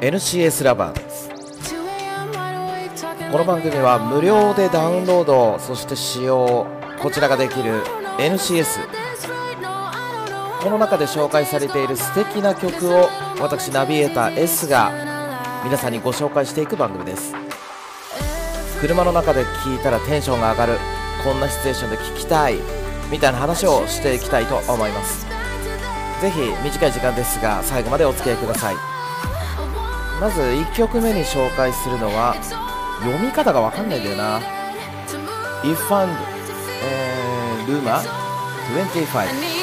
[0.00, 1.28] NCS ラバーです
[1.74, 2.32] 2 a.m.
[2.32, 6.66] wide awake talking この番組は無料でダウンロードそして使用
[7.00, 7.82] こちらができる
[8.18, 8.80] NCS.
[10.62, 13.08] この中で紹介されている素敵な曲を
[13.40, 14.90] 私ナビゲーター S が
[15.64, 17.34] 皆さんにご紹介していく番組です
[18.80, 20.78] 車の中で聴いたらテンションが上がる
[21.24, 22.58] こんなシチュエーションで聴きたい
[23.10, 25.25] みたいな話をしていきたいと思います
[26.20, 28.74] ぜひ短い時間ですが最後までお付き合いください。
[30.20, 32.34] まず1曲目に紹介するのは
[33.00, 34.40] 読み方が分かんないんだよな。
[35.62, 36.12] If and、
[36.82, 38.00] えー、Luma
[38.74, 39.55] 25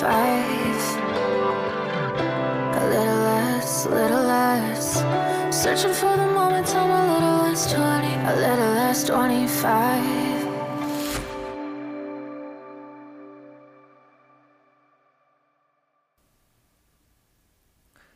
[0.00, 0.08] 25.
[2.74, 5.04] A little less, little less.
[5.50, 7.80] Searching for the moments I'm a little less 20.
[8.24, 10.40] A little less 25.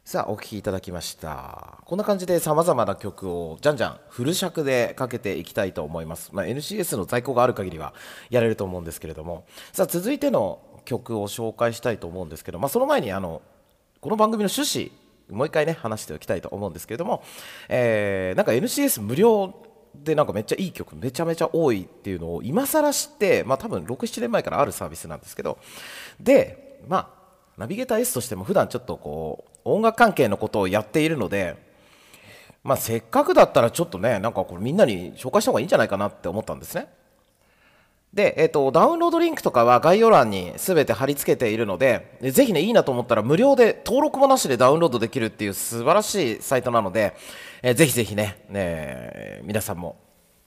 [0.07, 7.95] さあお聴きいただきましたこんな感じでさまざまな曲をじゃんじゃんフル尺でかけていきたいと思います、まあ、NCS の在庫がある限りは
[8.31, 13.43] やれると思うんですけれどもさあ続いての曲を紹介したいと思うんですけど、まあ、その前にあの
[14.01, 14.91] この番組の趣旨
[15.35, 17.23] もう一回ね話しておきたいと思うんですけれども、
[17.69, 19.55] えーなんか NCS 無料
[19.95, 25.59] でなんかめっちゃいい曲めちゃめちゃ多いっていうのを今更知って、まあ、多分67年前からあるサービスなんですけど
[26.21, 27.09] でまあ
[27.57, 31.57] ナビゲーター S としても普段ちょっとこう音楽関係のことをやっているので、
[32.65, 36.89] まあ、せっかくだったらちょっとねなんかこれみんなに紹介した方がいいんじゃないかなって思ったんですね。
[38.15, 47.17] で、えっとダウンロードリンクとかは概要欄に全て貼り付けているのでぜひねいいなと思ったら無料で登録もなしでダウンロードできるっていう素晴らしいサイトなので、
[47.61, 49.97] えーぜひぜひねね皆さんも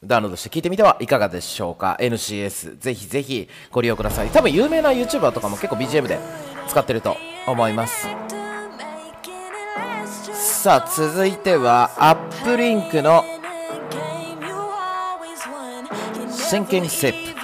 [0.02, 1.98] ダウンロードして聞いてみてはいかがでしょうか。
[2.00, 4.30] NCS ぜひぜひご利用ください。
[4.30, 6.20] 多分有名な YouTuber とかも結構 BGM で
[6.70, 7.18] 使ってると
[7.48, 8.08] 思います。
[10.34, 13.26] さあ続いてはアップリンクの
[16.30, 17.37] Sinking Sip But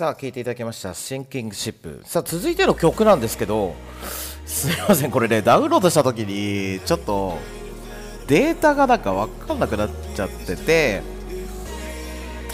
[0.00, 3.74] さあ聴いていただきました「シンキングシップ」さあ続いての曲なんですけど
[4.46, 7.36] すいませんこれねダウンロードした時にちょっと
[8.26, 11.02] データがなんか分かんなくなっちゃってて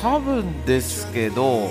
[0.03, 1.71] 多分ですけど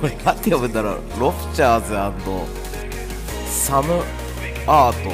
[0.00, 1.00] これ何て読むんだろう。
[1.20, 1.94] ロフチャーズ
[3.46, 4.02] サム
[4.66, 5.10] アート。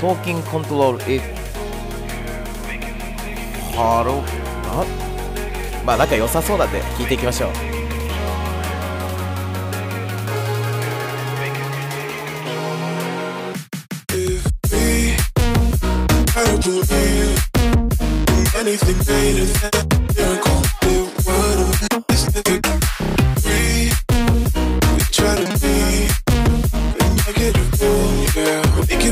[0.00, 1.06] トーキングコントロー。
[1.06, 1.22] ル it
[3.76, 4.22] ハロ
[5.02, 5.09] な
[5.90, 7.50] まあ仲良さそうなんで聞いていきましょう。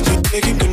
[0.00, 0.67] I don't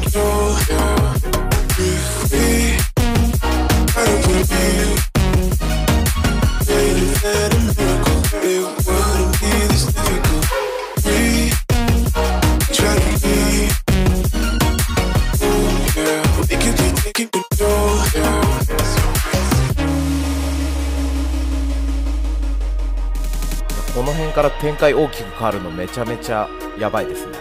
[24.93, 27.34] 辺から展開大きく変わるのめちゃめちゃやばいですね。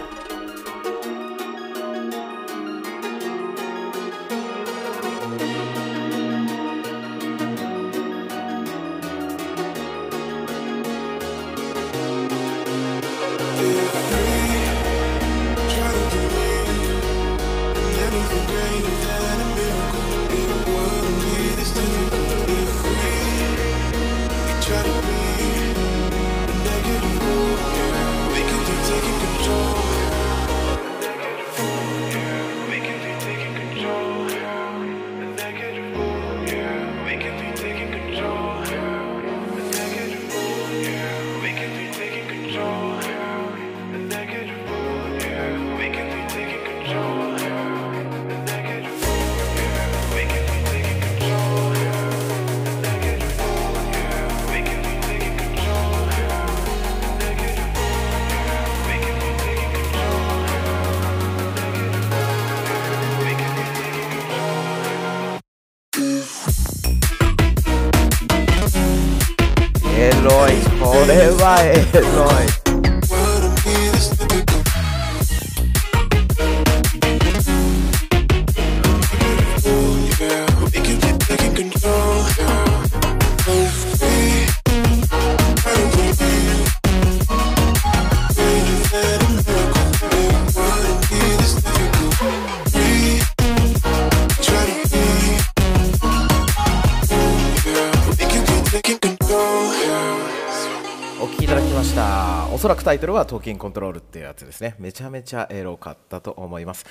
[102.85, 104.75] タイトルは「トーキンコントロール」っていうやつですね。
[104.77, 106.85] めちゃめちゃエロかったと思います。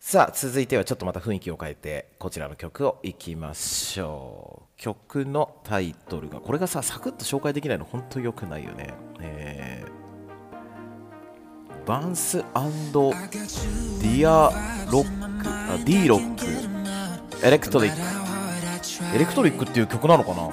[0.00, 4.80] さあ続いてはちょっとまた雰囲気を変えてこちらの曲をいきましょう。
[4.80, 8.94] 曲のタイトルがこれがさサクッと紹介できないの本当良くないよね。
[9.20, 10.00] えー
[11.86, 14.52] バンスディア
[14.92, 16.38] ロックあ D ロッ
[17.40, 17.46] ク。
[17.46, 17.98] エレクトリック。
[19.16, 20.50] エレクトリックっていう曲なのかな？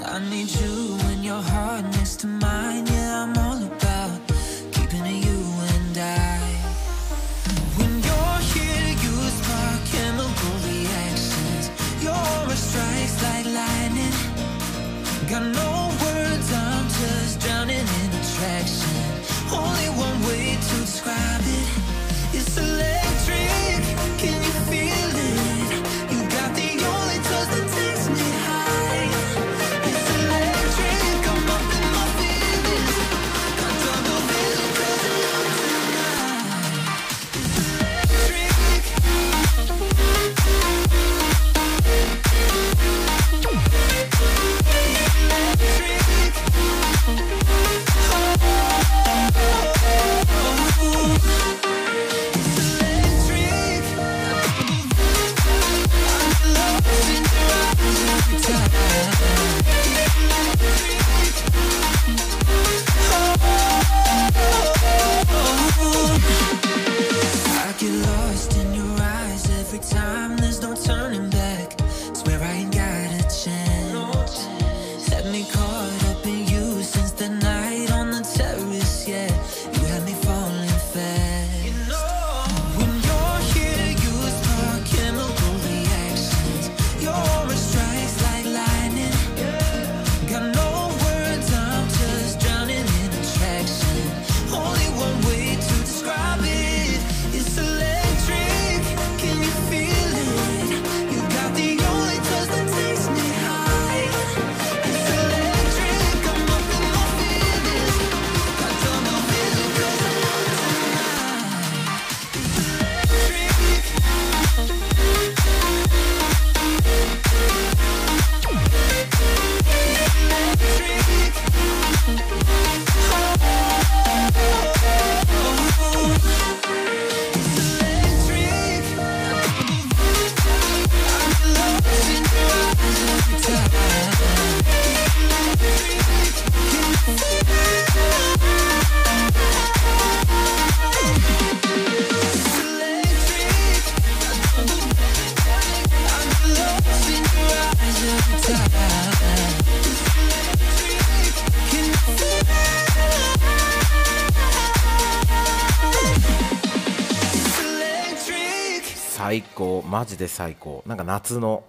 [159.28, 159.84] 最高。
[159.86, 160.84] マジで最高。
[160.88, 161.66] なんか夏の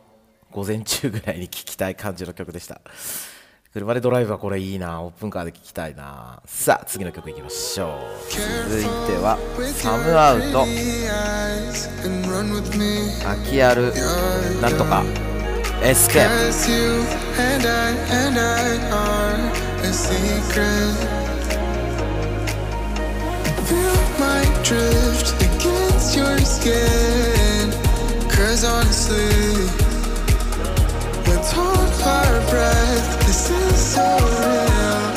[0.52, 2.80] 午前中ぐらいに聴きたい感じの曲でした。
[3.72, 5.02] 車でドライブはこれいいな。
[5.02, 6.40] オープンカーで聴きたいな。
[6.46, 8.70] さあ次の曲いきましょう。
[8.70, 8.88] 続いて
[9.20, 9.36] は
[9.74, 10.66] サムアウト。
[13.28, 13.92] 秋ある
[14.62, 15.02] なんとか。
[15.82, 16.34] Escape
[23.68, 27.37] feel my drift against your skin.
[28.38, 29.34] Cause honestly,
[31.26, 33.26] let's hold our breath.
[33.26, 34.06] This is so
[34.40, 35.12] real.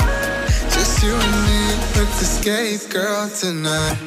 [0.71, 1.61] Just you and me,
[1.97, 3.99] let's escape, girl, tonight.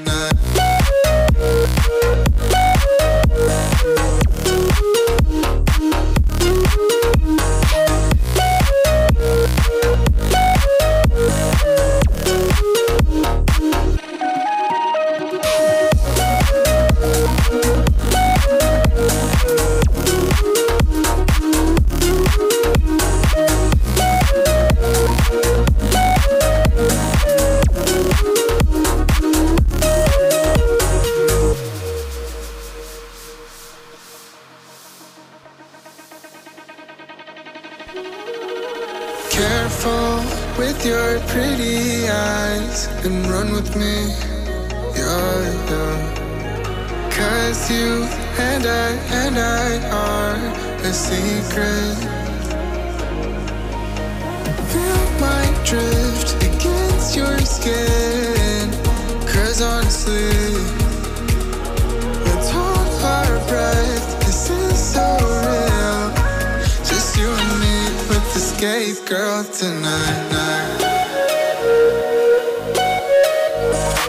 [69.14, 70.28] Girl, tonight.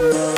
[0.02, 0.35] night.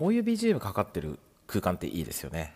[0.00, 2.54] こういう BGM かかってる空間っていいですよね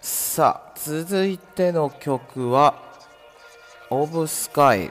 [0.00, 2.82] さあ続いての曲は
[3.90, 4.90] Of Sky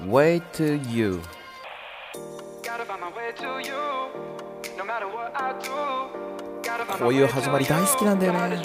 [0.00, 1.20] Way to You
[6.98, 8.60] こういう始まり大好きなんだよね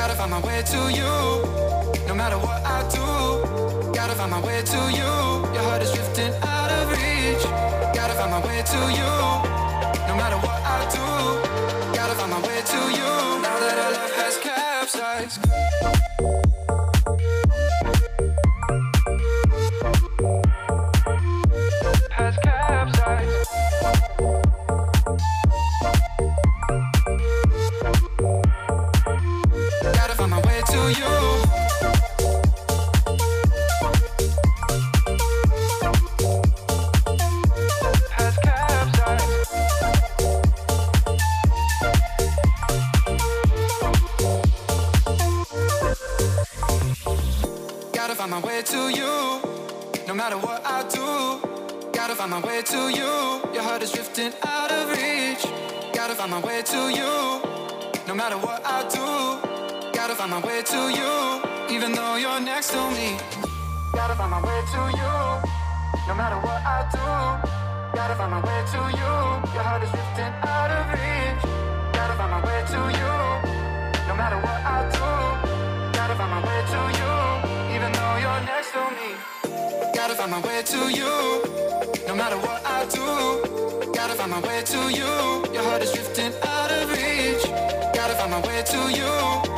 [0.00, 2.08] Gotta find my way to you.
[2.08, 5.12] No matter what I do, gotta find my way to you.
[5.52, 7.44] Your heart is drifting out of reach.
[7.94, 9.59] Gotta find my way to you.
[30.98, 32.09] You.
[64.00, 65.14] Gotta find my way to you.
[66.08, 67.06] No matter what I do.
[67.94, 69.12] Gotta find my way to you.
[69.52, 71.42] Your heart is drifting out of reach.
[71.92, 73.12] Gotta find my way to you.
[74.08, 75.08] No matter what I do.
[75.92, 77.12] Gotta find my way to you.
[77.76, 79.08] Even though you're next to me.
[79.92, 81.12] Gotta find my way to you.
[82.08, 83.92] No matter what I do.
[83.92, 85.12] Gotta find my way to you.
[85.52, 87.44] Your heart is drifting out of reach.
[87.92, 89.49] Gotta find my way to you.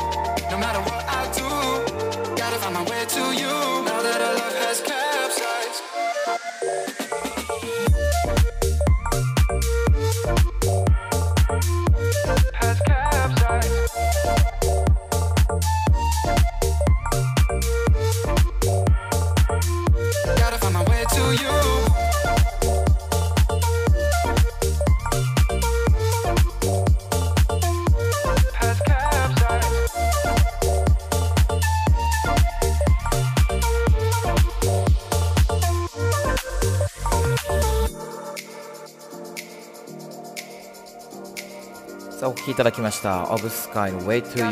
[42.23, 44.45] さあお聴きいただきました「Of Sky の Way to You」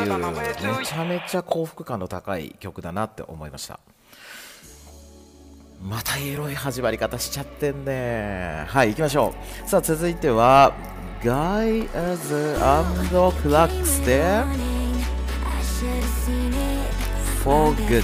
[0.78, 3.80] めちゃめちゃ幸福感の高い曲だなって思いました。
[5.82, 8.66] またエロい始まり方しちゃってんね。
[8.68, 9.34] はい行きましょ
[9.66, 9.70] う。
[9.70, 10.74] さあ続いては
[11.24, 13.04] Guy as and
[13.42, 14.22] Clocks で
[17.42, 18.04] For Good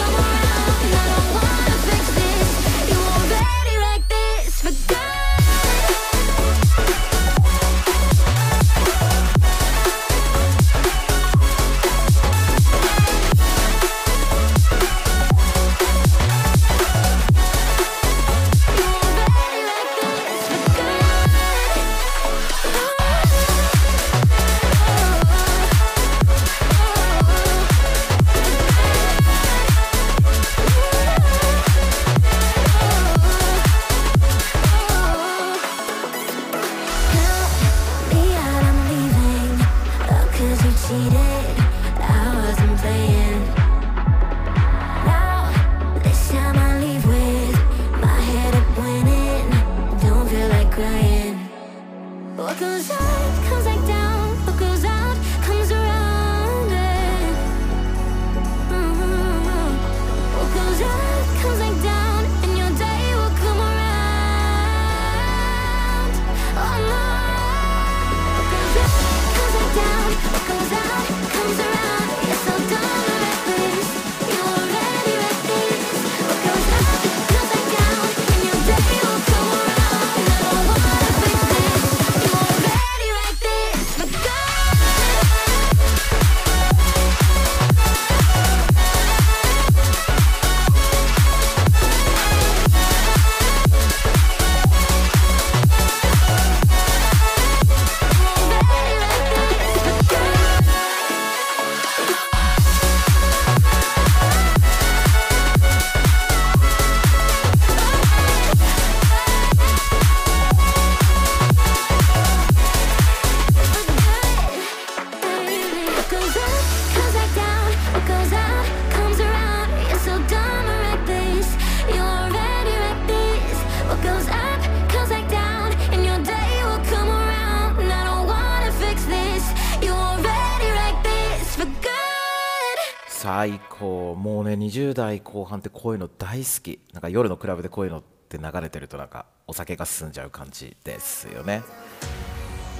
[133.41, 136.79] 最高もうね20代後半ってこういうの大好き。
[136.93, 141.63] なんか夜のクラブでこういうのって流れてるとなんかお酒が進んじゃう感じですよね。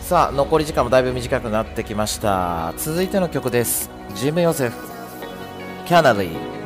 [0.02, 2.76] さあ残り時間もだいぶ短くなってきました。
[2.78, 3.90] 続いての曲です。
[4.14, 4.78] ジム・ヨセフ
[5.88, 6.61] キャナリー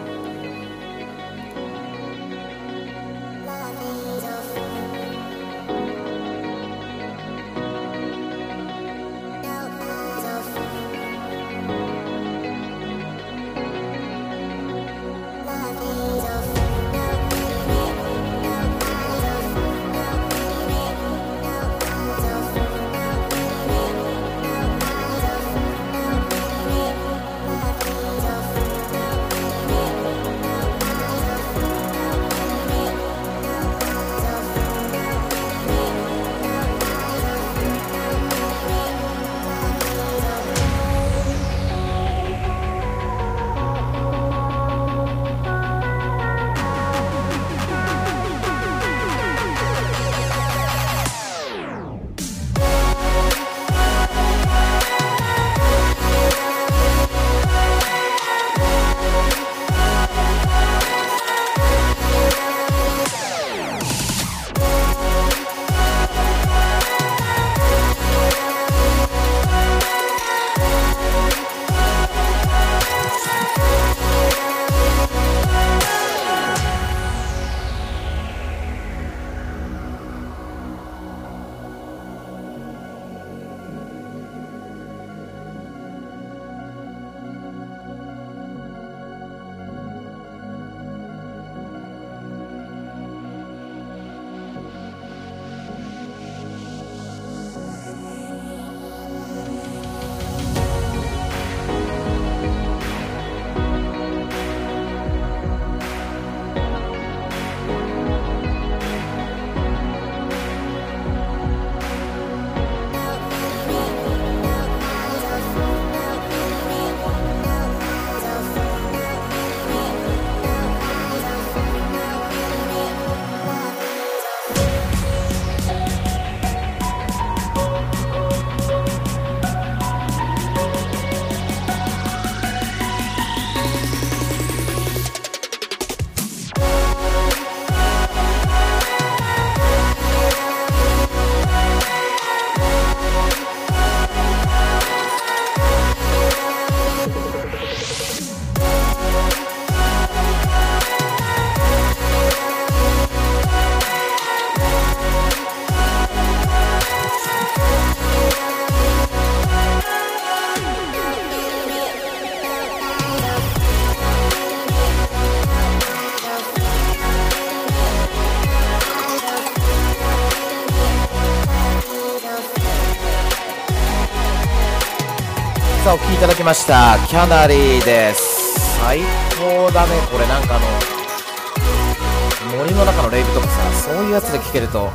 [175.85, 176.97] さあお聴きいただきました。
[177.07, 178.79] キャナリーです。
[178.79, 179.01] 最
[179.37, 179.91] 高だね。
[180.11, 184.89] これなんかあの森の中のレイブとかさそういうやつで聴けると、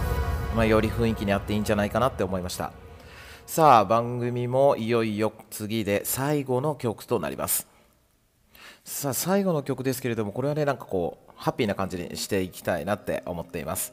[0.57, 2.73] まあ、より雰囲気に合っていいんじゃないかなって思いました。
[3.47, 7.69] さあ番組もいよいよ次で最後の曲となります。
[8.85, 13.93] さあ最後の曲ですけれどもこれはねなんかこうハッピーな感じにしていきたいなって思っています。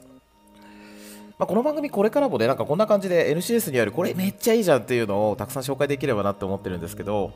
[1.40, 7.34] まあ、この番組これからもねなんかこんな感じで NCS にあるこれめっちゃいいじゃんっていうのをたくさん紹介できればなって思ってるんですけど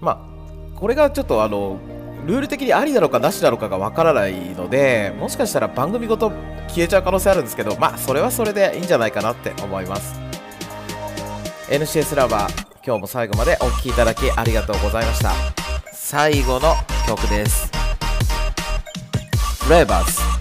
[0.00, 1.78] まあこれがちょっとあの
[2.26, 6.30] ルール的にありなのかなしなのかがわからないのでもしかしたら番組ごと
[6.68, 10.20] 消えちゃう可能性あるんですけどまあそれはそれでいいんじゃないかなって思います。
[11.68, 15.32] NCS ラバー今日も最後までお聴きいただきありがとうございました。
[15.92, 16.74] 最後の
[17.06, 17.70] 曲です。
[19.64, 20.31] フ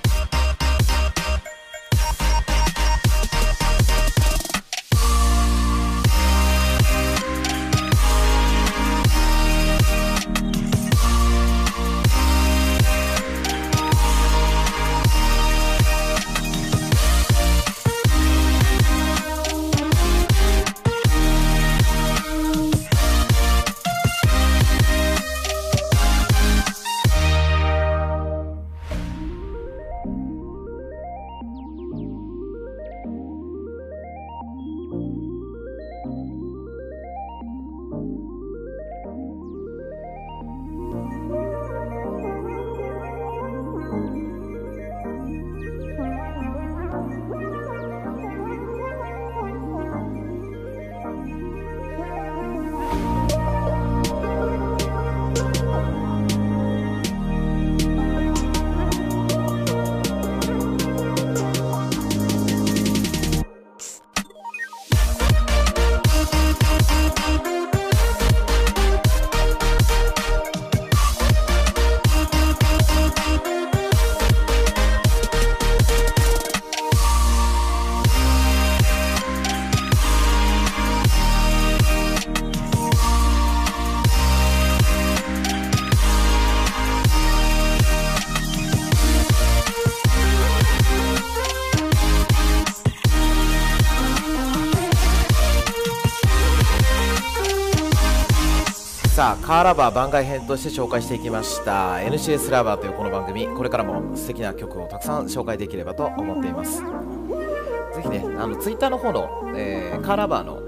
[99.38, 106.82] カーラバー番外編として紹介していきました NCS ラバーというこの番組これからも素敵な曲をたくさん紹介できればと思っています。
[106.82, 110.62] ぜひねあのツイッターの方の、えーカーラバーの、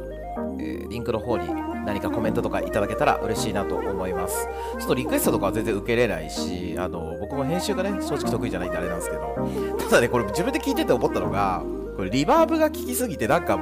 [0.60, 1.48] えーリンクの方に
[1.86, 4.48] 何かコメントとかいただけたら嬉しいなと思います。
[4.80, 9.50] ちょっとリクエストとかは全然受けれないしあの僕も編集がね正直得意じゃないんであれなんですけど。
[9.80, 11.64] ただねこれ自分で聞いてて思ったのが
[11.98, 13.58] これリバーブが効きすぎてなんか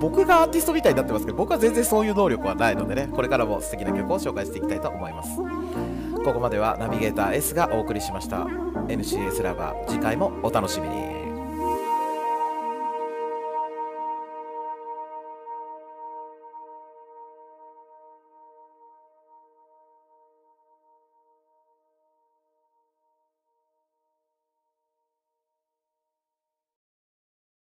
[0.00, 5.30] 僕がアーティストみたいになってますけど僕は全然そういう能力はないのでねこれからも素敵な曲を紹介していきたいと思います。
[6.24, 8.46] ここまではナビゲーター S がお送りしました。
[8.88, 11.13] NCS ラバー次回もお楽しみに。